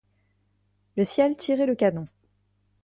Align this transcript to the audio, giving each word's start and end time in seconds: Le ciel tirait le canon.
Le 0.97 1.03
ciel 1.05 1.37
tirait 1.37 1.67
le 1.67 1.75
canon. 1.75 2.07